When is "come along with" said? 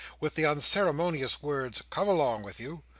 1.91-2.59